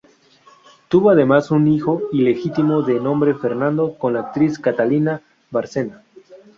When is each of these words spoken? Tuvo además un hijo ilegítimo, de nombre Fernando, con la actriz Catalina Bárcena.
Tuvo 0.87 1.11
además 1.11 1.51
un 1.51 1.67
hijo 1.67 2.01
ilegítimo, 2.11 2.81
de 2.81 2.99
nombre 2.99 3.35
Fernando, 3.35 3.99
con 3.99 4.13
la 4.15 4.21
actriz 4.21 4.57
Catalina 4.57 5.21
Bárcena. 5.51 6.01